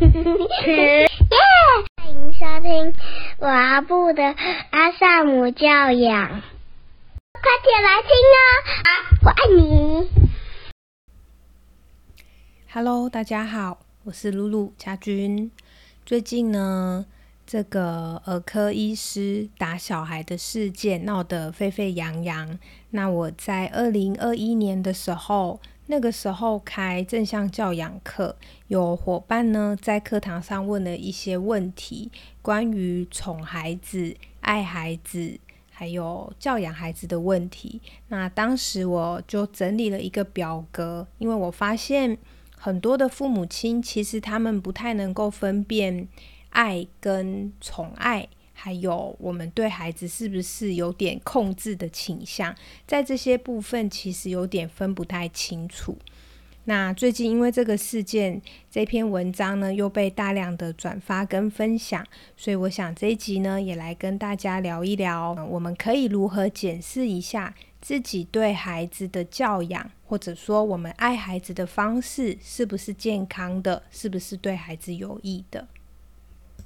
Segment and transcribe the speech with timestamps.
[0.00, 1.08] 耶！
[1.96, 2.94] 欢迎收听
[3.40, 4.22] 阿布的
[4.70, 6.28] 阿萨姆教养，
[7.32, 8.86] 快点来听哦！
[9.24, 10.08] 我爱你。
[12.72, 15.50] Hello，大家好，我是露露家君。
[16.06, 17.04] 最近呢，
[17.44, 22.56] 这个儿科医师打小孩的事件闹得沸沸扬扬。
[22.90, 25.60] 那我在二零二一年的时候。
[25.90, 35.40] 那个时候开正向教养课，有伙伴呢在课堂上问了一些问题，关于宠孩子、爱孩子，
[35.72, 37.80] 还有教养孩子的问题。
[38.08, 42.18] 那当时我就整理了一个表格，因为我发现
[42.54, 46.06] 很多的父母亲其实他们不太能够分辨
[46.50, 48.28] 爱跟宠爱。
[48.60, 52.52] 还有，我们对孩子是不是有点控制的倾向？
[52.88, 55.96] 在这些部分，其实有点分不太清楚。
[56.64, 62.04] 那最近因为这个事件，这篇文章呢又被大量的转发跟分享，
[62.36, 75.68] 所以我想这一集呢也来跟大家聊一聊，我们可以如何检视一下自己对孩子的教养，或者说我们爱孩子的方式是不是健康的，是不是对孩子有益的。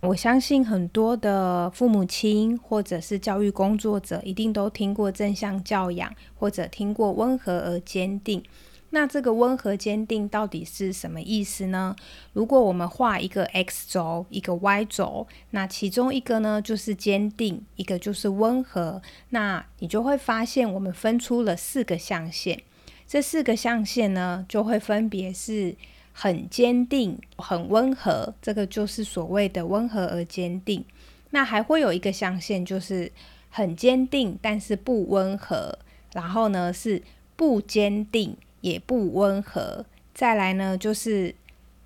[0.03, 8.43] 我相信很多的父母亲或者是教育工作者一定都听过正向教养，或者听过温和而坚定。
[8.91, 11.95] 那这个温和坚定到底是什么意思呢？
[12.33, 19.01] 如果我们画一个 x 轴，一个 y 轴，那其中一个呢就是坚定，一个就是温和。
[19.29, 22.61] 那你就会发现，我们分出了四个象限。
[23.07, 25.77] 这四个象限呢，就会分别是。
[26.13, 30.85] 很坚定，很温和，这个就是所谓的温和而坚定。
[31.31, 33.11] 那还会有一个象限，就是
[33.51, 35.79] 很坚定，但是不温和。
[36.13, 37.03] 然后呢，是
[37.37, 39.87] 不坚定也不温和。
[40.15, 41.35] 再来呢，就是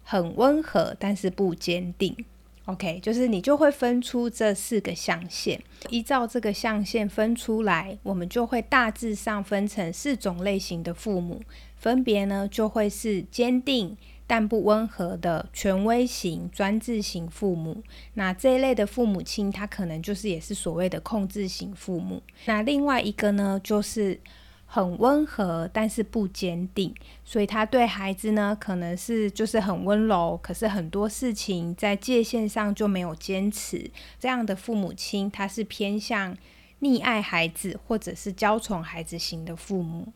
[0.03, 2.17] 很温和，但是不坚定。
[2.65, 5.63] OK，就是你就会分出这四个象限。
[5.89, 11.41] 依照这个象限分出来，我们就会大致上分成四种类型的父母，
[11.77, 13.97] 分别呢就会是坚定。
[14.29, 17.83] 但不温和的权威型、专制型父母，
[18.14, 22.20] 那这一类的父母亲，他可能就是也是所谓的控制型父母。
[22.47, 24.19] 那另外一个呢，就是
[24.67, 26.92] 很温和，但是不坚定，
[27.25, 33.89] 所以他对孩子呢，可能是就是很温柔，可是很多事情在界限上就没有坚持。
[34.19, 36.36] 这样的父母亲，他是偏向
[36.81, 40.09] 溺爱孩子或者是娇宠孩子型的父母。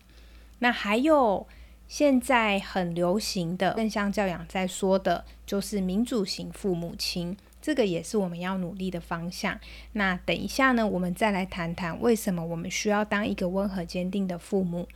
[0.59, 1.47] 那还有。
[1.91, 9.59] 现在很流行的正向教养，在说的就是民主型父母亲，这个也是我们要努力的方向。
[9.95, 14.87] 那等一下呢，我们再来谈谈为什么我们需要当一个温和坚定的父母。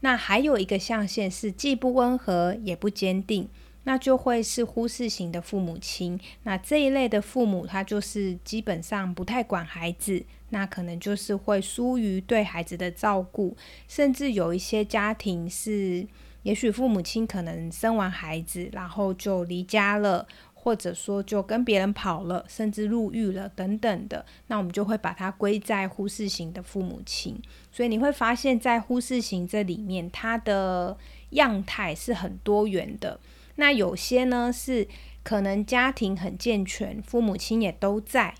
[0.00, 3.46] 那还有一个象限是既不温和也不坚定，
[3.84, 6.18] 那就会是忽视型的父母亲。
[6.44, 13.54] 那这一类的父母，他就是基本上不太管孩子，那可能就是会疏于对孩子的照顾，
[13.86, 16.06] 甚至有一些家庭是。
[16.48, 27.38] 也许父母亲可能生完孩子，然后就离家了，或者说就跟别人跑了，甚至入狱了等等的，那我们就会把它归在忽视型的父母亲。
[27.70, 30.96] 所以你会发现在忽视型这里面，它的
[31.32, 33.20] 样态是很多元的。
[33.56, 34.88] 那有些呢是
[35.22, 38.34] 可能家庭很健全，父母亲也都在，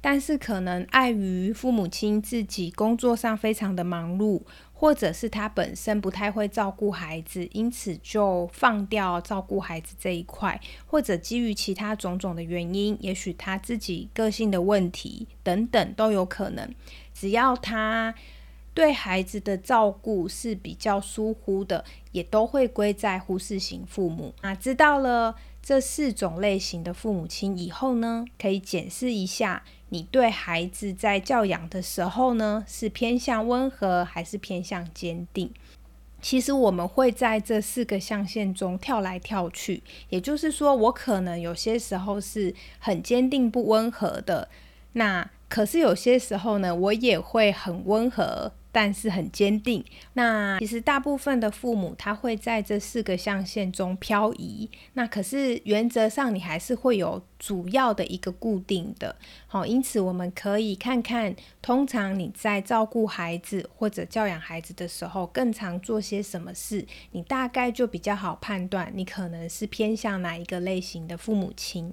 [0.00, 4.42] 但是可能碍于父母亲自己工作上非常的忙碌。
[4.80, 16.74] 或者是他本身不太会照顾孩子，因此就放掉照顾孩子这一块，或者基于其他种种的原因，也许他自己个性的问题等等都有可能。
[17.12, 18.14] 只要他
[18.72, 24.32] 对孩子的照顾是比较疏忽的，也都会归在忽视型父母。
[24.40, 29.62] 那知道了这四种类型的父母亲以后呢，可以检视一下。
[29.90, 35.50] 你对孩子在教养的时候呢，是偏向温和还是偏向坚定？
[36.22, 44.48] 其实我们会在这四个象限中跳来跳去，也就是说，我可能有些时候是很坚定不温和的，
[44.92, 48.52] 那可是有些时候呢，我也会很温和。
[48.72, 49.84] 但是很坚定。
[50.14, 54.68] 那其实大部分的父母他会在这四个象限中漂移。
[54.94, 59.16] 那可是原则上你还是会有主要的一个固定的。
[59.46, 71.92] 好，因此我们可以看看，通常你在照顾孩子或者教养孩子的时候，更常做些什么事，你大概就比较好判断你可能是偏向哪一个类型的父母亲。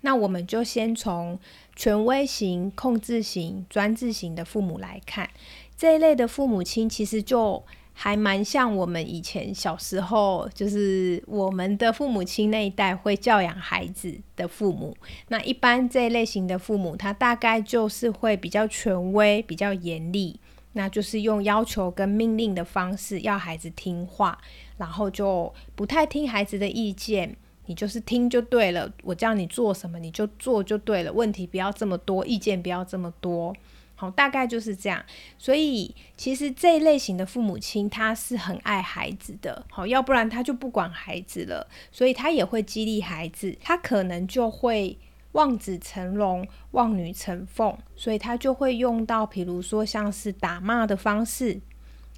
[0.00, 1.38] 那我们就先从
[1.76, 5.28] 权威型、控制型、专制型的父母来看。
[5.76, 7.62] 这一类的父母亲其实就
[7.92, 14.96] 还蛮像我们以前小时候，就是我们的父母亲那一代会教养孩子的父母。
[15.28, 20.38] 那一般这一类型的父母，他大概就是会比较权威、比较严厉，
[20.72, 24.38] 那就是用要求跟命令的方式要孩子听话，
[24.76, 27.34] 然后就不太听孩子的意见，
[27.64, 33.54] 你就是听就对了，我叫你做什么你就做就对了，问题不要这么多，意见不要这么多。
[33.96, 35.04] 好，大概就是这样。
[35.38, 39.64] 所以其实这一类型的父母亲，他是很爱孩子的。
[39.70, 41.66] 好，要不然他就不管孩子了。
[41.90, 44.98] 所以他也会激励孩子，他可能就会
[45.32, 47.76] 望子成龙、望女成凤。
[47.96, 51.60] 所以他就会用到，比如说像是打骂的方式。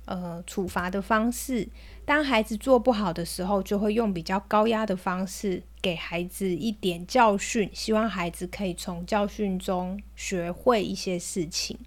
[0.08, 1.68] 呃，处罚的方式，
[2.06, 11.78] 当孩子做不好的时候，就会用比较高压的方式给孩子一点教训，希望孩子可以从教训中学会一些事情。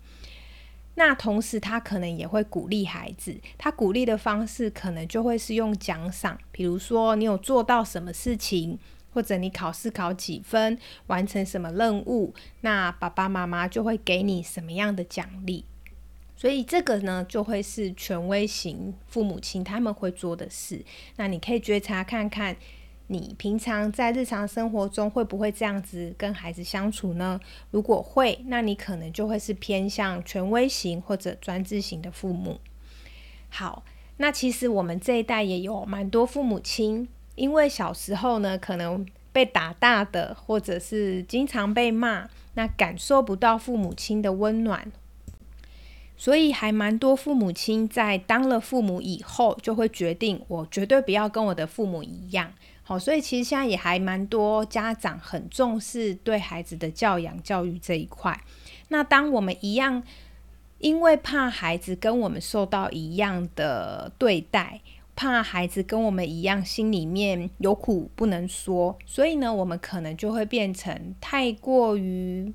[0.93, 8.77] 那同时，他可能也会鼓励孩子，他鼓励的方式可能就会是用奖赏，比如说你有做到什么事情，
[9.11, 10.77] 或者你考试考几分，
[11.07, 15.65] 完成什么任务，那爸爸妈妈就会给你什么样的奖励。
[16.41, 20.83] 所以这个呢，就会是权威型父母亲他们会做的事。
[21.17, 22.55] 那你可以觉察看看，
[23.05, 27.39] 你平常在日常生活中会不会这样子跟孩子相处呢？
[27.69, 32.59] 如果会，那你可能就会是偏向权威型或者专制型的父母。
[33.49, 33.83] 好，
[34.17, 44.91] 那其实我们这一代也有蛮多父母亲，因为小时候呢可能被打大的，或者是经常被骂，那感受不到父母亲的温暖。
[46.21, 52.53] 所以还蛮多父母亲在当了父母以后，就会决定我绝对不要跟我的父母一样。
[52.83, 58.39] 好，所以其实现在也还蛮多家长很重视对孩子的教养教育这一块。
[58.89, 60.03] 那当我们一样，
[60.77, 64.79] 因为怕孩子跟我们受到一样的对待，
[65.15, 72.53] 怕孩子跟我们一样心里面有苦不能说，所以呢，我们可能就会变成太过于。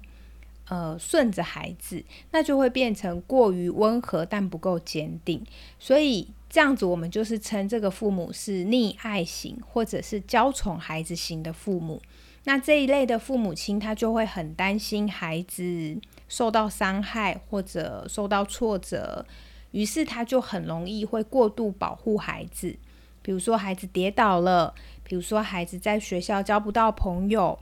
[0.69, 2.03] 呃，顺着孩子，
[2.33, 5.45] 那就会变成过于温和但不够坚定，
[5.79, 12.03] 所以这样子我们就是称这个父母是溺爱型或者是娇宠孩子型的父母。
[12.43, 15.97] 那这一类的父母亲，他就会很担心孩子
[16.29, 19.25] 受到伤害或者受到挫折，
[19.71, 22.77] 于是他就很容易会过度保护孩子，
[23.23, 24.75] 比如说孩子跌倒了，
[25.05, 27.57] 比如说孩子在学校交不到朋友。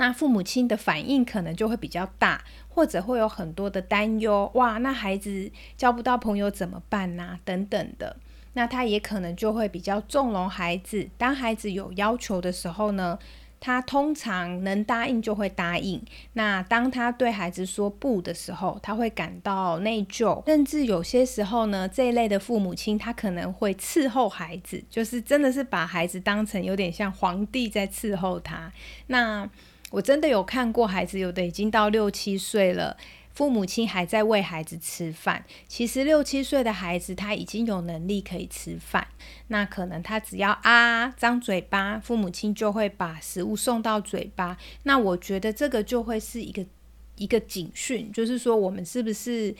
[0.00, 4.50] 那父母亲的反应可能就会比较大，或者会有很多的担忧。
[4.54, 7.38] 哇，那孩子交不到朋友怎么办呢？
[7.44, 8.16] 等等的。
[8.54, 11.06] 那他也可能就会比较纵容孩子。
[11.18, 13.18] 当孩子有要求的时候呢，
[13.60, 16.02] 他通常能答应就会答应。
[16.32, 28.72] 那当他对孩子说不的时候，他会感到内疚，甚至有些时候呢，这一类的父母亲他可能会伺候孩子，就是真的是把孩子当成有点像皇帝在伺候他。
[29.08, 29.46] 那
[29.90, 32.96] 我真的有看过孩子，有的已经到六七岁了，
[33.32, 35.44] 父母亲还在喂孩子吃饭。
[35.68, 39.06] 其实六七岁的孩子他已经有能力可以吃饭，
[39.48, 44.56] 那可能他只要啊张嘴巴，父母亲就会把食物送到嘴巴。
[44.84, 46.64] 那我觉得这个就会是一个
[47.16, 49.54] 一个警讯，就是说我们是不是？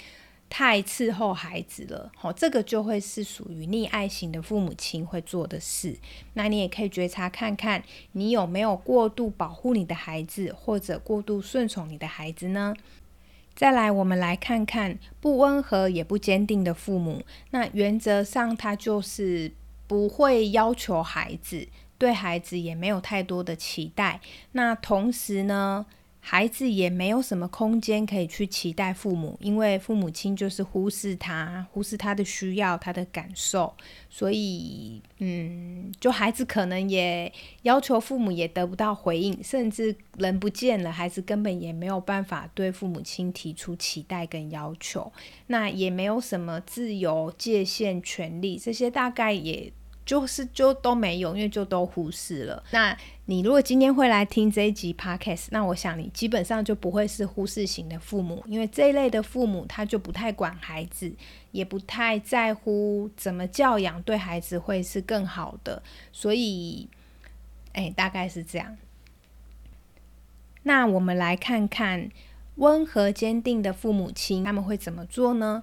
[0.50, 5.96] 太伺候孩子了，好，这个就会是属于溺爱型的父母亲会做的事。
[6.34, 12.74] 那你也可以觉察看看，你有没有过度保护你的孩子，或者过度顺从你的孩子呢？
[13.54, 17.22] 再来，我们来看看不温和也不坚定的父母。
[17.52, 19.52] 那原则上，他就是
[19.86, 24.20] 不会要求孩子，对孩子也没有太多的期待。
[24.52, 25.86] 那同时呢？
[26.22, 33.74] 孩子也没有什么空间可以去期待父母，因为父母亲就是忽视他，忽视他的需要、他的感受，
[34.10, 45.10] 所以，嗯，就孩子可能也要求父母也得不到回应，甚至人不见了，孩子根本也没有办法对父母亲提出期待跟要求，
[45.46, 49.72] 那也没有什么自由界限、权利，这些大概也。
[50.10, 52.60] 就是就都没有，因为就都忽视了。
[52.72, 61.12] 那你如果今天会来听这一集 podcast，那我想你基本上就不会是忽视型的父母，因为这一类的父母他就不太管孩子，
[61.52, 65.80] 也不太在乎怎么教养对孩子会是更好的。
[66.12, 66.88] 所以，
[67.74, 68.76] 哎，大概是这样。
[70.64, 72.10] 那我们来看看
[72.56, 75.62] 温和坚定的父母亲他们会怎么做呢？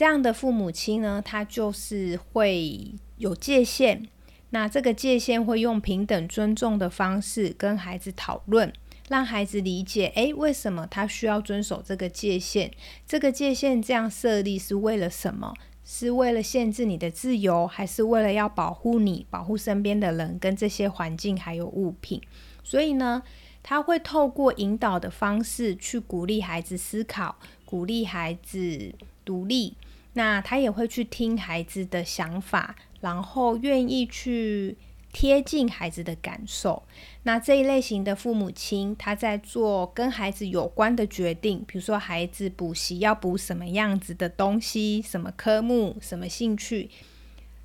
[0.00, 2.94] 这样的父母亲呢，他就是会。
[3.18, 4.06] 有界限，
[4.48, 8.72] 那这个界限会用平等尊重的方式跟孩子讨论，
[9.10, 12.70] 让孩子理解，诶，为什么他需要遵守这个界限？
[13.06, 15.52] 这个界限这样设立是为了什么？
[15.84, 22.22] 是为了限制你的自由，还是为了要保护你、保护身边的人跟这些环境还有物品？
[22.64, 23.22] 所以呢，
[23.62, 28.94] 他会透过引导的方式去鼓励孩子思考，鼓励孩子
[29.26, 29.74] 独立。
[30.12, 34.76] 那他也会去听孩子的想法，然后愿意去。
[35.12, 36.84] 贴近孩子的感受，
[37.24, 46.88] 那这一类型的父母亲，他在做跟孩子有关的决定，比如说孩子补习要补什么样子的东西，什么科目，什么兴趣，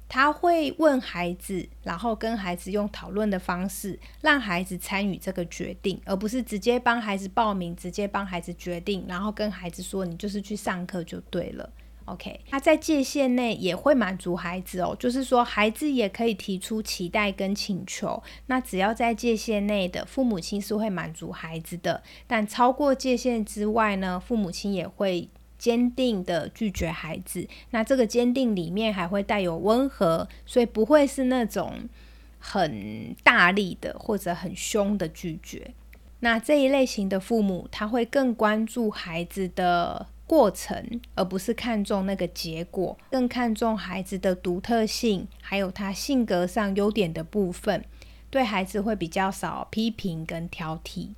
[0.10, 11.70] 他会问孩子，然后跟孩子用讨论的方式，让孩子参与这个决定，而不是直接帮孩子报名，直接帮孩子决定，然后跟孩子说你就是去上课就对了。
[12.06, 27.48] OK，他在界限内也会满足孩子哦，就是说孩子也可以提出期待跟请求，那只要在界限内的父母亲是会满足孩子的，但超过界限之外呢，父母亲也会坚定的拒绝孩子。
[27.72, 31.90] 那这个坚定里面还会带有温和，所以不会是那种
[32.38, 35.72] 很大力的或者很凶的拒绝。
[36.20, 40.06] 那这一类型的父母，他会更关注孩子的。
[40.28, 47.86] 过程，而不是看重那个结果，更看重孩子的独特性，还有他性格上优点的部分，
[48.30, 51.10] 对孩子会比较少批评跟挑剔。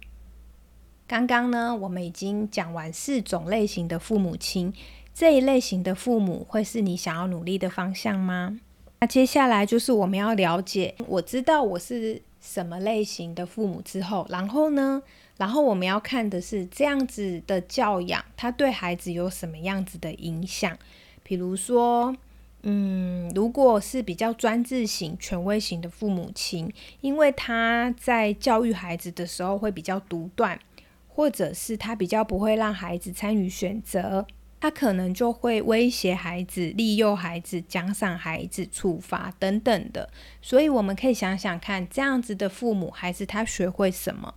[1.08, 4.74] 刚刚呢，我们已经讲完四种类型的父母亲，
[5.14, 8.60] 这一类型的父母会是你想要努力的方向吗？
[9.00, 15.02] 那接下来就是我们要了解，我知道我是什么类型的父母之后，然后呢？
[15.38, 20.77] 然后我们要看的是这样子的教养，他对孩子有什么样子的影响？
[21.22, 22.15] 比如说，
[22.63, 30.60] 嗯，如果是比较专制型、权威型的父母亲，因为他在教育孩子的时候会比较独断，
[31.08, 34.25] 或者是他比较不会让孩子参与选择，
[34.60, 40.10] 他可能就会威胁孩子、利诱孩子、奖赏孩子、处罚等等的。
[40.41, 44.34] 所以我们可以想想看，这样子的父母，孩子他学会什么？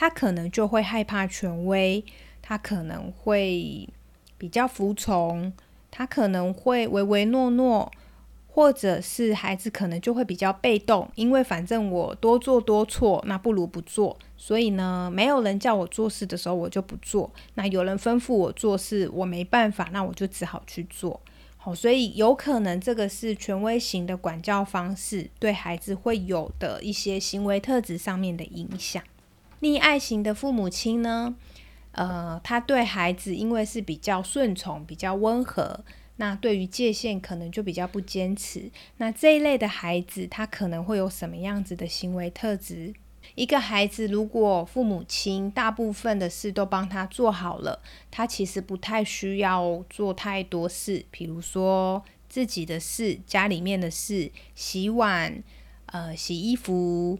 [0.00, 2.02] 他可能就会害怕权威，
[2.40, 3.86] 他可能会
[4.38, 5.52] 比较服从，
[5.90, 7.92] 他可能会唯唯诺诺，
[8.48, 14.18] 或者是孩子可能就会比较被动，因为反正我多做多错，那不如不做。
[14.38, 21.20] 所以呢，没有人叫我做事的时候，我就不做；那有人吩咐我做事，我没办法，那我就只好去做。
[21.58, 29.02] 好，所以有可能这个是权威型的管教方式对孩子会有的一些行为特质上面的影响。
[29.60, 31.34] 溺爱型的父母亲呢，
[31.92, 35.84] 呃，他对孩子因为是比较顺从、比较温和，
[36.16, 38.70] 那对于界限可能就比较不坚持。
[38.96, 42.94] 那这一类的孩子，他可能会有什么样子的行为特质？
[43.34, 55.42] 一个孩子如果父母亲大部分的事都帮他做好了，他其实不太需要做太多事，比如说自己的事、家里面的事、洗碗、
[55.86, 57.18] 呃、洗衣服。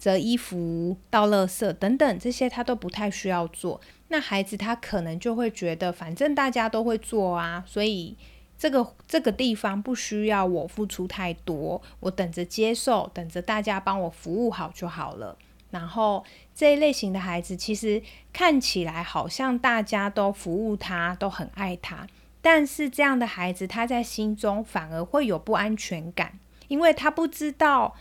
[0.00, 3.78] 折衣服、倒垃圾等等，这些他都不太需要做。
[4.08, 8.16] 那孩子他可能就会觉得，反正大家都会做啊，所以
[8.56, 15.36] 这个这个地方不需要我付出太多，我等着接受，等着大家帮我服务好就好了。
[15.70, 18.02] 然后这一类型的孩子，其实
[18.32, 22.06] 看起来好像大家都服务他，都很爱他，
[22.40, 26.38] 但是这样的孩子他在心中反而会有不安全感，
[26.68, 27.94] 因为他不知道。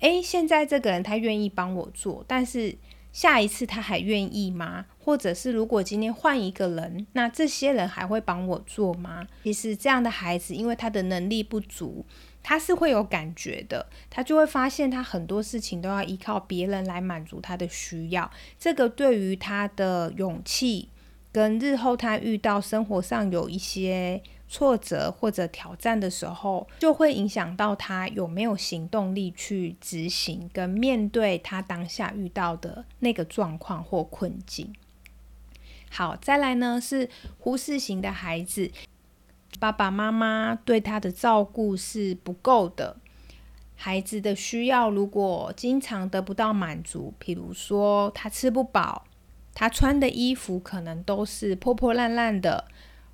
[0.00, 2.76] 诶，现在这个人他愿意帮我做，但是
[3.12, 4.86] 下一次他还愿意吗？
[4.98, 9.26] 或者是如果今天换一个人，那这些人还会帮我做吗？
[9.44, 12.04] 其实这样的孩子，因为他的能力不足，
[12.42, 18.30] 他是会有感觉的，他就会发现他很多事情都要依靠别人来满足他的需要。
[18.58, 20.88] 这个对于他的勇气，
[21.30, 24.22] 跟日后他遇到生活上有一些。
[24.52, 34.74] 挫折或者挑战的时候，就会影响到他有没有行动力去执行跟面对他当下遇到的那个状况或困境。
[35.88, 38.72] 好，再来呢是忽视型的孩子，
[39.60, 42.96] 爸爸妈妈对他的照顾是不够的，
[43.76, 49.04] 孩子的需要如果经常得不到满足，譬如说他吃不饱，
[49.54, 52.64] 他穿的衣服可能都是破破烂烂的。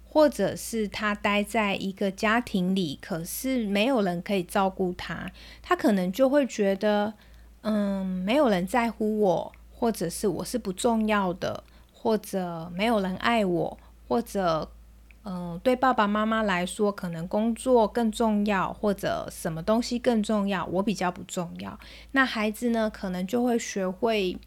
[0.09, 7.13] 或者是他待在一个家庭里，可是没有人可以照顾他，他可能就会觉得，
[7.61, 14.71] 嗯，没有人在乎我，或者是我是不重要的，或者没有人爱我，或者，
[15.25, 21.79] 嗯，对爸爸妈妈来说，可能工作更重要，或者什么东西更重要，我比较不重要。
[22.13, 24.39] 那孩子呢，可能就会学会，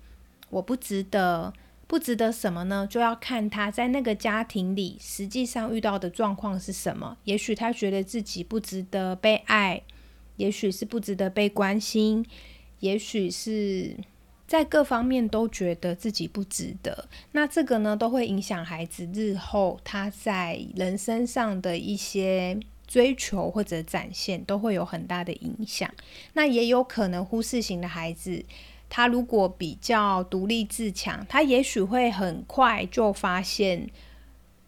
[0.50, 1.54] 我不值得。
[1.90, 2.86] 不值得什么呢？
[2.88, 7.18] 就要看他在那个家庭里实际上遇到的状况是什么。
[7.24, 9.82] 也许他觉得自己不值得被爱，
[10.36, 12.24] 也许是不值得被关心，
[12.82, 13.98] 也许是
[14.46, 17.10] 在各方面都觉得自己不值得。
[17.32, 22.60] 那这个呢，都会影响孩子日后他在人生上的一些。
[22.90, 25.88] 追求或者展现都会有很大的影响。
[26.34, 28.44] 那也有可能忽视型的孩子，
[28.90, 33.90] 他如果比较独立自强，他也许会很快就发现，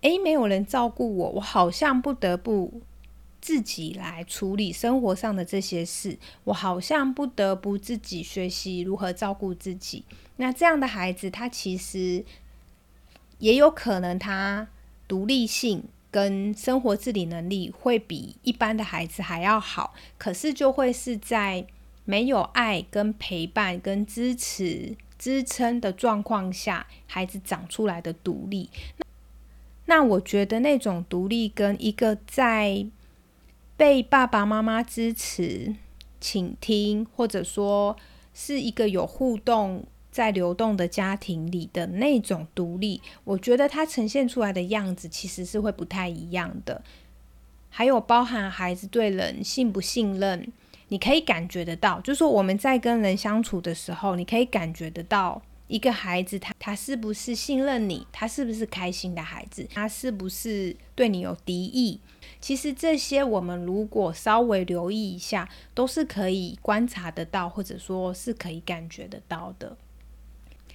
[0.01, 2.82] 诶，没有人照顾我，我好像不得不
[3.42, 10.06] 自己来处理生活上的这些事，我好像不得不自己学习如何照顾自己。
[10.38, 12.24] 那这样的孩子，他其实
[13.40, 14.68] 也有可能他
[15.08, 15.84] 独立性。
[16.13, 21.66] 跟生活自理能力会比一般的孩子还要好，可是就会是在
[22.05, 28.70] 没有爱、跟陪伴、跟支持、支撑的状况下，孩子长出来的独立。
[29.86, 32.86] 那我觉得那种独立跟一个在
[33.77, 35.75] 被爸爸妈妈支持、
[36.20, 37.98] 倾听，或者说
[38.34, 39.86] 是一个有互动。
[40.12, 46.84] 在流动的家庭里的那种独立，我觉得它呈现出来的样子其实是会不太一样的。
[47.70, 50.51] 还有包含孩子对人信不信任，
[50.92, 62.02] 你可以感觉得到，就是说我们在跟人相处的时候，你可以感觉得到一个孩子他他是不是信任你，他是不是开心的孩子，他是不是对你有敌意。
[62.42, 69.78] 其实这些我们如果稍微留意一下，都是可以观察得到，或者说是可以感觉得到的。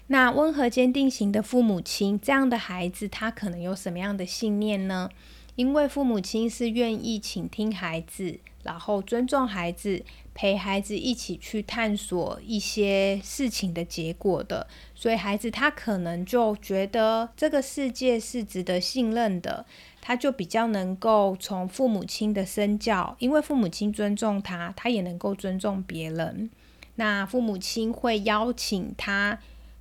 [0.07, 5.11] 那温和坚定型的父母亲，这样的孩子他可能有什么样的信念呢？
[5.57, 10.05] 因为父母亲是愿意倾听孩子，然后尊重孩子，
[10.35, 19.65] 陪孩子一起去探索一些事情的结果的，所以孩子他可能就觉得这个世界是值得信任的，
[20.03, 26.51] 他就比较能够从父母亲的身教，因为父母亲尊重他，他也能够尊重别人。
[26.97, 29.39] 那父母亲会邀请他。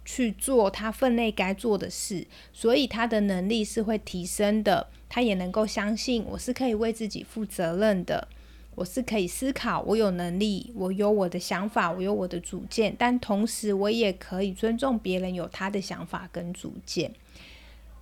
[0.07, 4.85] 去做他分内该做的事，所以他的能力是会提升的。
[5.09, 8.27] 他也能够相信我是可以为自己负责任的，
[8.75, 17.13] 我是可以思考，我有能力，我有我的想法，我有我的主见，但同时我也可以尊重别人有他的想法跟主见。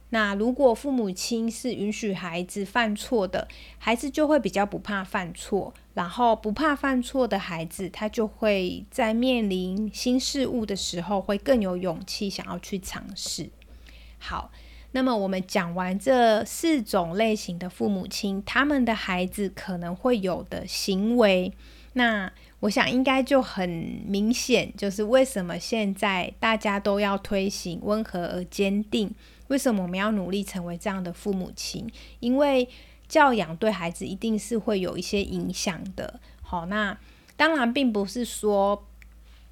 [0.09, 3.47] 那如果父母亲是允许孩子犯错的，
[3.79, 5.73] 孩子就会比较不怕犯错。
[5.95, 13.49] 然后不怕犯错的孩子，他就会在面临新事物的时候，会更有勇气想要去尝试。
[14.17, 14.51] 好，
[14.93, 21.51] 那么我们讲完这四种类型的父母亲，他们的孩子可能会有的行为，
[21.93, 23.67] 那我想应该就很
[24.05, 29.13] 明显，就是为什么现在大家都要推行温和而坚定。
[29.47, 31.87] 为什么我们要努力成为这样的父母亲？
[32.19, 32.69] 因为
[33.07, 36.19] 教养对孩子一定是会有一些影响的。
[36.41, 36.97] 好，那
[37.35, 38.87] 当然并不是说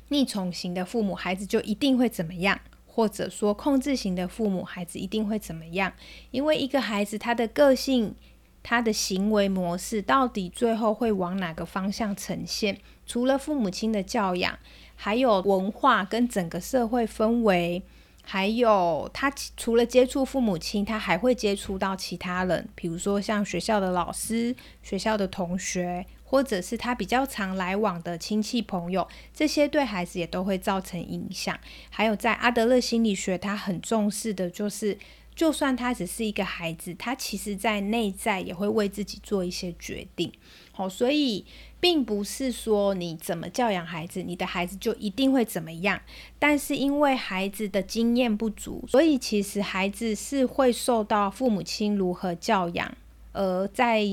[0.10, 2.60] 逆宠型的父母孩子就一定会怎么样，
[2.94, 5.94] 或者说控制型的父母孩子一定会怎么样。
[6.32, 8.14] 因为一个孩子他的个性、
[8.62, 12.78] 他的行为模式到底最后会往哪个方向呈现，
[13.08, 14.60] 除了父母亲的教养，
[14.96, 17.82] 还有文化跟整个社会氛围。
[18.24, 31.60] 还有，他除了接触父母亲，他还会接触到其他人，比如说像学校的老师、学校的同学，或者是他比较常来往的亲戚朋友，这些对孩子也都会造成影响。
[31.90, 34.98] 还有，在阿德勒心理学，他很重视的就是，
[35.36, 40.32] 就算他只是一个孩子，他其实在内在也会为自己做一些决定。
[40.72, 41.46] 好，所以。
[41.82, 46.00] 并不是说你怎么教养孩子，你的孩子就一定会怎么样。
[46.38, 52.96] 但是因为孩子的经验不足，所以其实孩子是会受到父母亲如何教养，
[53.32, 54.06] 而在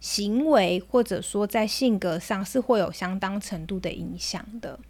[0.00, 4.80] 行为或者说在性格上是会有相当程度的影响的。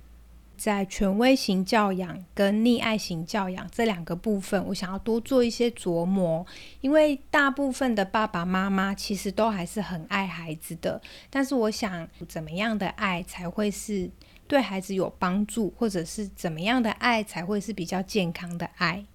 [0.56, 6.46] 在权威型教养跟溺爱型教养这两个部分，我想要多做一些琢磨，
[6.82, 14.10] 因为大部分的爸爸妈妈其实都还是很爱孩子的，但是我想怎么样的爱才会是
[14.46, 19.06] 对孩子有帮助，或者是怎么样的爱才会是比较健康的爱？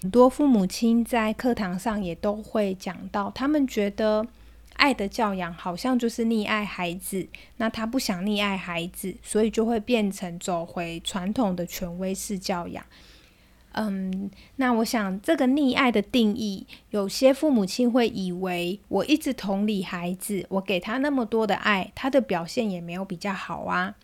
[0.00, 4.24] 很多父母亲在课堂上也都会讲到，他们觉得。
[4.78, 12.82] 爱的教养好像就是溺爱孩子，那他不想溺爱孩子，所以就会变成走回传统的权威式教养。
[13.72, 23.94] 嗯，那我想这个溺爱的定义，有些父母亲会以为我一直同理孩子，我给他那么多的爱，他的表现也没有比较好啊。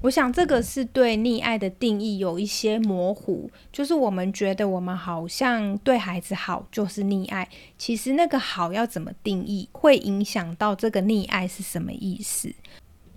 [0.00, 12.52] 我想这个是对溺爱的定义有一些模糊，就是我们觉得我们好像对孩子好就是溺爱，其实那个好要怎么定义，会影响到这个溺爱是什么意思。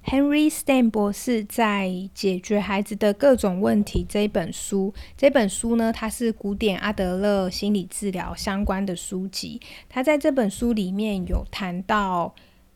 [0.06, 9.60] Henry Stein 博士在《解决孩子的各种问题》这一本书，这本书呢，它是古典阿德勒心理治疗相关的书籍。
[9.90, 12.36] 他在这本书里面有谈到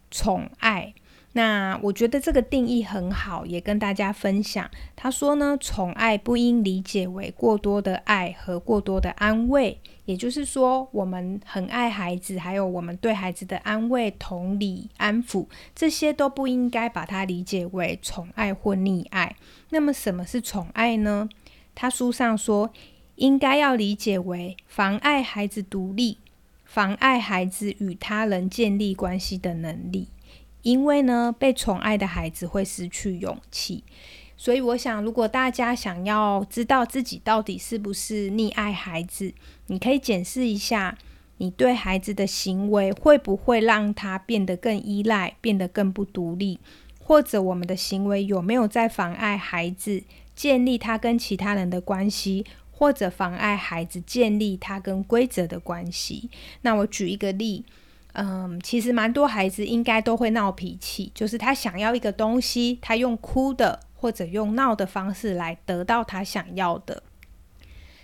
[0.09, 0.95] 宠爱。
[1.39, 4.69] 那我觉得这个定义很好，也跟大家分享。
[4.93, 19.37] 他说呢，宠爱不应理解为过多的爱和过多的安慰，也就是说，我们很爱孩子，还有我们对孩子的安慰、同理、安抚，这些都不应该把它理解为宠爱或溺爱。
[19.69, 21.29] 那么，什么是宠爱呢？
[21.73, 22.69] 他书上说，
[23.15, 26.17] 应该要理解为妨碍孩子独立，
[26.65, 30.09] 妨碍孩子与他人建立关系的能力。
[30.61, 33.83] 因为呢，被宠爱的孩子会失去勇气，
[34.35, 39.33] 所以我想，如果大家想要知道自己到底是不是溺爱孩子，
[39.67, 40.97] 你可以检视一下，
[41.37, 46.59] 你对孩子的行为会不会让他变得更依赖，变得更不独立，
[46.99, 50.03] 或者我们的行为有没有在妨碍孩子
[50.35, 56.29] 建立他跟其他人的关系，或者妨碍孩子建立他跟规则的关系。
[56.63, 57.63] 那我举一个例。
[58.21, 67.01] 嗯，其实蛮多孩子应该都会闹脾气，就是他想要一个东西，他用哭的或者用闹的方式来得到他想要的。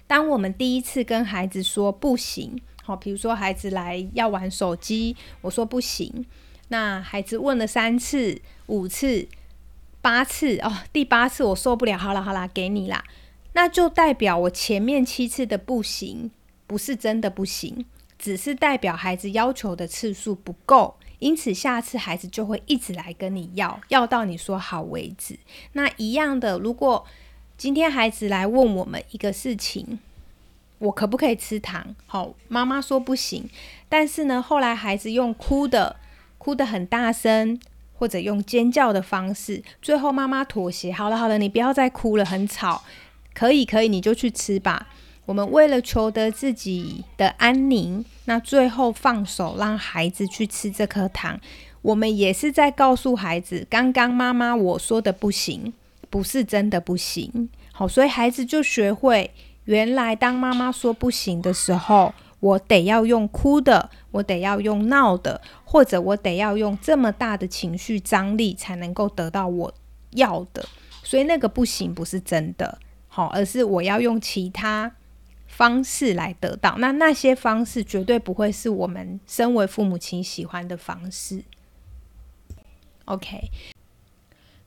[0.07, 6.25] 当我们第一次跟孩子说不行，好，比如说孩子来要玩手机，我说不行，
[6.69, 9.27] 那孩子问了三次、五次、
[10.01, 13.03] 八次，哦，第八次我受不了，好了好了，给你啦，
[13.51, 16.31] 那就代表我前面七次的不行
[16.65, 17.85] 不是真的不行。
[18.25, 25.37] 只是代表孩子要求的次数不够，因此下次孩子就会一直来跟你要，要到你说好为止。
[25.73, 27.05] 那一样的，如果
[27.55, 29.99] 今天孩子来问我们一个事情，
[30.79, 31.95] 我可不可以吃糖？
[32.07, 33.47] 好，妈妈说不行。
[33.87, 35.97] 但是呢，后来孩子用哭的，
[36.39, 37.59] 哭得很大声，
[37.93, 42.83] 或者用尖叫的方式，最后妈妈妥协，好了好了，你不要再哭了，很吵，
[43.35, 44.87] 可以可以，你就去吃吧。
[45.25, 51.39] 我们为了求得自己的安宁，那最后放手让孩子去吃这颗糖，
[51.81, 55.73] 我们也是在告诉孩子，刚刚妈妈我说的不行，
[56.11, 57.49] 不是真的不行。
[57.71, 59.31] 好，所以孩子就学会，
[59.63, 69.73] 原来当妈妈说不行的时候，我得要用哭的，我得要用闹的，或者我得要用这么大的情绪张力，才能够得到我
[70.11, 70.63] 要的。
[71.01, 74.91] 所以那个不行不是真的，好，而是我要用其他。
[75.55, 81.45] 方式来得到，那那些方式绝对不会是我们身为父母亲喜欢的方式。
[83.05, 83.49] OK，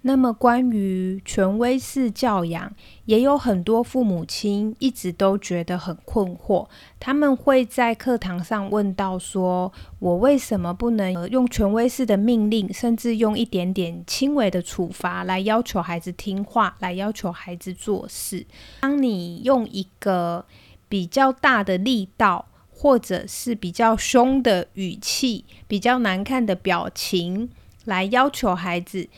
[0.00, 2.72] 那么关于权威式教养，
[3.04, 6.66] 也有很多父母亲一直都觉得很困惑。
[6.98, 18.46] 他们会在课堂上问到：说我为什么不能用权威式的命令，甚至用一点点轻微的处罚来要求孩子听话，来要求孩子做事？
[18.80, 20.46] 当你用一个
[20.88, 27.50] 比较大的力道，或者是比较凶的语气、比较难看的表情，
[27.84, 29.08] 来要求孩子，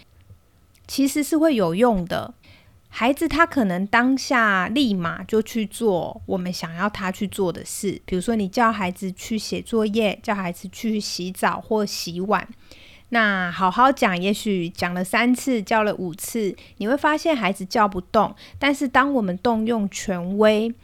[0.86, 2.34] 其实是会有用的。
[2.92, 12.48] 孩子他可能当下立马就去做我们想要他去做的事，比如说你叫孩子去写作业，叫孩子去洗澡或洗碗，
[13.10, 18.34] 那好好讲，也许讲了三次，叫了五次，你会发现孩子叫不动。
[18.58, 20.74] 但是当我们动用权威，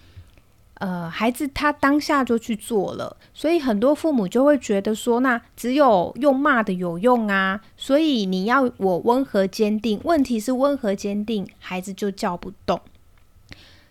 [0.79, 9.99] 呃，孩子他当下就去做了，所以很多父母就会觉得说，那只有用骂的有用啊，所以你要我温和坚定。
[10.05, 12.79] 问题是温和坚定，孩子就叫不动。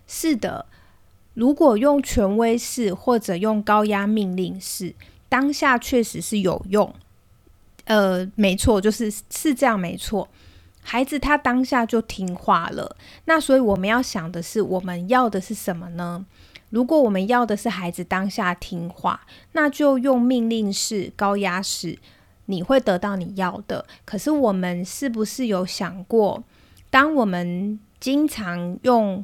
[0.05, 0.67] 是的，
[1.33, 4.93] 如果用权威式或者用高压命令式，
[5.27, 6.93] 当下确实是有用。
[7.85, 10.27] 呃，没错，就是是这样，没错。
[10.83, 12.95] 孩子他当下就听话了。
[13.25, 16.23] 那所以我们要想的是，我们要的是什么呢？
[16.75, 19.21] 如果我们要的是孩子当下听话，
[19.53, 21.97] 那就用命令式、高压式，
[22.47, 23.85] 你会得到你要的。
[24.03, 26.43] 可是我们是不是有想过，
[26.89, 29.23] 当我们经常用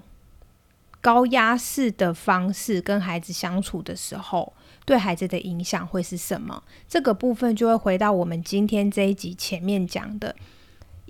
[1.02, 4.54] 高压式的方式跟孩子相处的时候，
[4.86, 6.64] 对孩子的影响会是什么？
[6.88, 10.34] 这个部分就会回到我们今天这一集前面讲的。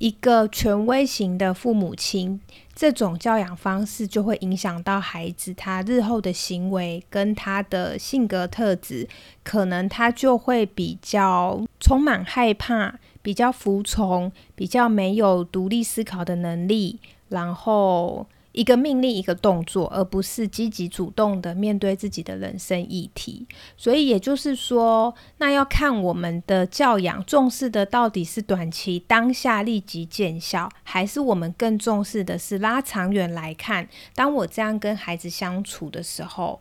[0.02, 2.42] 一个权威型的父母亲，
[2.74, 9.08] 这种教养方式就会影响到孩子他日后的行为跟他的性格特质，
[9.44, 18.26] 可能他就会比较充满害怕，比较服从，比较没有独立思考的能力，然后。
[18.54, 23.48] 一个命令，一个动作，而不是积极主动的面对自己的人生议题。
[23.78, 33.88] 所以也就是说，那要看我们的教养重视的到底是短期当下立即见效，还是我们更重视的是拉长远来看。
[34.14, 36.60] 当我这样跟孩子相处的时候，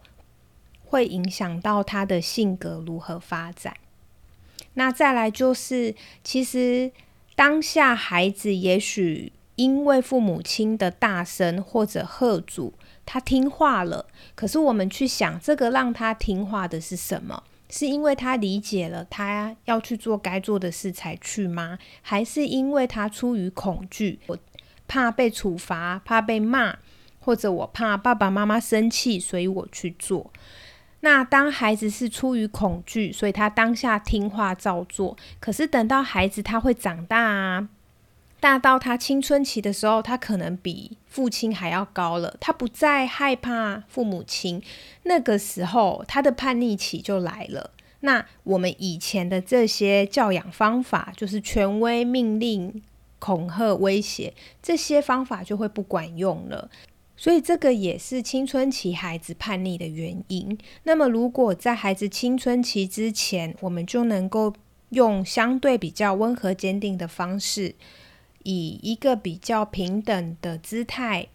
[0.85, 3.74] 会影响到他的性格如何发展。
[4.74, 6.92] 那再来就是，其实
[7.35, 9.33] 当下孩子也许。
[9.61, 12.73] 因为父母亲的大声或者喝阻，
[13.05, 14.07] 他听话了。
[14.35, 17.42] 可是我们去想，这个让他听话的是什么？
[17.68, 21.79] 是因为他理解了他要去做该做的事才去吗？
[22.01, 24.38] 还是因为他出于恐惧，我
[24.88, 26.79] 怕被处罚，怕被骂，
[27.18, 30.33] 或者我怕爸爸妈妈生气，所以我去做？
[31.01, 35.14] 那当孩子是出于恐惧，所以他当下听话照做。
[35.38, 37.68] 可是等到孩子他会长大啊。
[38.40, 42.37] 大到他青春期的时候，他可能比父亲还要高了。
[42.40, 44.62] 他不再害怕父母亲，
[45.03, 47.70] 那个时候他的叛逆期就来了。
[48.00, 52.83] 那我们以前的这些教养方法，就是权威、命令、
[53.18, 56.70] 恐吓、威胁，这些方法就会不管用了。
[57.18, 60.57] 所以这个也是青春期孩子叛逆的原因。
[60.85, 64.55] 那么，如果在孩子青春期之前，我们就能够
[64.88, 67.74] 用相对比较温和、坚定的方式。
[68.42, 71.29] 以一个比较平等的姿态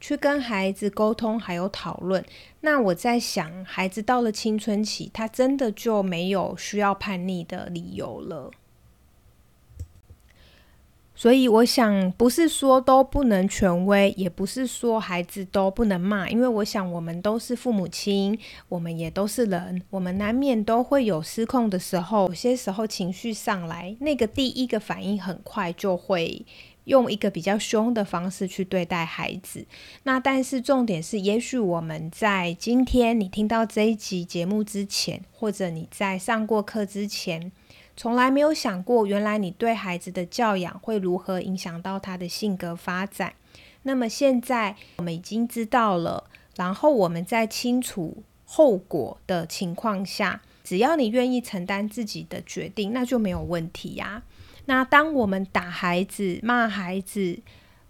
[0.00, 2.24] 去跟孩子沟通，还有讨论。
[2.60, 8.50] 那我在想，孩子到了青春期，他真的就没有需要叛逆的理由了。
[11.20, 18.38] 所以我想，不是说都不能权威，也不是说孩子都不能骂，因为我想我们都是父母亲，
[18.70, 22.26] 我们也都是人，我们难免都会有失控的时候。
[22.28, 26.42] 有些时候情绪上来，那个第一个反应很快就会
[26.84, 29.66] 用一个比较凶的方式去对待孩子。
[30.04, 37.52] 那但是重点是，也许我们在今天你听到这一集节目之前，或者你在上过课之前。
[38.00, 43.34] 从来没有想过，原来你对孩子的教养会如何影响到他的性格发展。
[43.82, 46.24] 那么现在我们已经知道了，
[46.56, 54.22] 然后我们在清楚后果的情况下，只要你愿意承担自己的决定，那就没有问题呀。
[54.64, 57.38] 那当我们打孩子、骂孩子，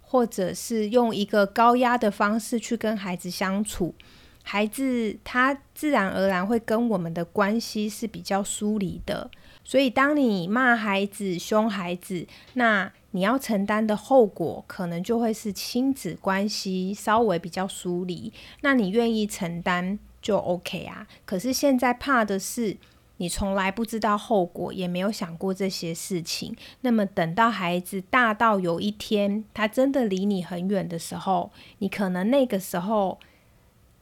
[0.01, 3.95] 或者是用一个高压的方式去跟孩子相处，
[4.43, 9.31] 孩子他自然而然会跟我们的关系是比较疏离的。
[9.63, 18.31] 所以，当你骂孩子、凶孩子，那你要承担的后果可能就会是亲子关系稍微比较疏离。
[18.61, 21.07] 那你愿意承担就 OK 啊。
[21.25, 22.75] 可是现在怕的是，
[23.17, 26.55] 你从来不知道后果，也没有想过这些事情。
[26.81, 33.19] 那么等到孩子大到有一天他真的离你很远的时候，你可能那个时候。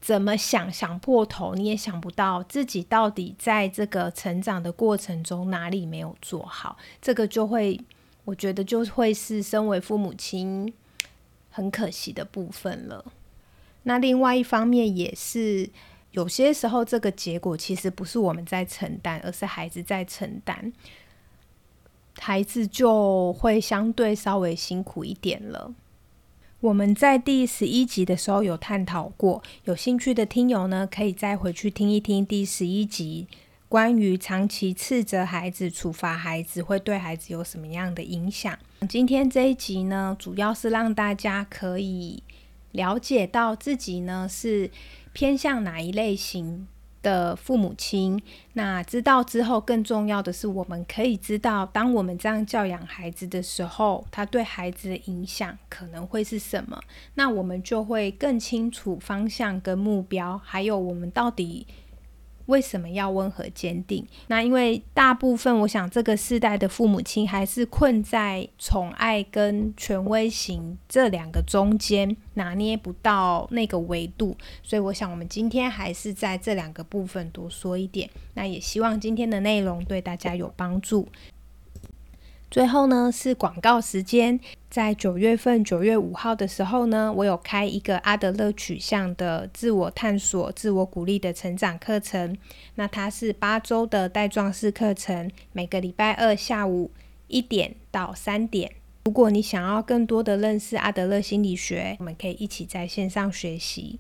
[0.02, 7.80] 怎么想想破头，你也想不到自己到底在这个成长的过程中哪里没有做好，这个就会，
[8.24, 10.74] 我觉得就会是身为父母亲
[11.50, 13.04] 很可惜的部分了。
[13.84, 15.70] 那另外一方面也是，
[16.12, 20.72] 有些时候这个结果其实不是我们在承担，而是孩子在承担，
[22.20, 25.74] 孩子就会相对稍微辛苦一点了。
[26.62, 33.28] 我们在第十一集的时候有探讨过，有兴趣的听友呢，可以再回去听一听第十一集，
[33.70, 38.60] 关于长期斥责孩子、处罚孩子会对孩子有什么样的影响。
[38.90, 42.22] 今天这一集呢，主要是让大家可以
[42.74, 44.70] 了解到自己呢是
[45.14, 46.68] 偏向哪一类型。
[47.02, 48.22] 的父母亲，
[48.54, 56.80] 那知道之后，更重要的是，我们可以知道，当我们这样教养孩子的时候，他对孩子的影响可能会是什么？
[57.16, 61.66] 那我们就会更清楚方向跟目标，还有我们到底。
[62.50, 64.06] 为什么要温和坚定？
[64.28, 78.10] 那因为大部分，我想这个世代的父母亲还是困在宠爱跟权威型这两个中间，拿捏不到那个维度，所以我想我们今天还是在这两个部分多说一点。
[78.34, 81.08] 那也希望今天的内容对大家有帮助。
[82.52, 84.40] 最后呢是广告时间，
[84.72, 92.36] 在九月份九月五号的时候呢，我有开一个阿德勒取向的自我探索、自我鼓励的成长课程。
[92.74, 96.90] 那它是八周的带状式课程，每个礼拜二下午
[97.28, 98.72] 一点到三点。
[99.06, 104.00] 如果你想要更多的认识阿德勒心理学，我们可以一起在线上学习。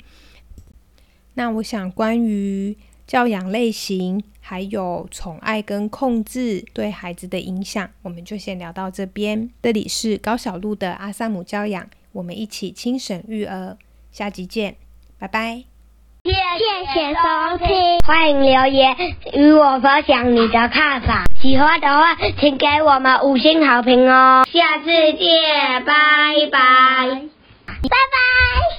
[1.35, 2.75] 那我想关于。
[3.09, 9.49] 教养类型，还有宠爱跟控制对孩子的影响，我们就先聊到这边。
[9.63, 13.75] 这里是高小璐的阿萨姆教养，我们一起轻省育儿，
[14.11, 14.75] 下集见，
[15.17, 15.63] 拜拜。
[16.23, 16.31] 谢
[16.93, 18.95] 谢收听，欢迎留言
[19.33, 21.25] 与我分享你的看法。
[21.41, 24.45] 喜欢的话，请给我们五星好评哦。
[24.51, 27.21] 下次见，拜拜，
[27.65, 28.78] 拜拜。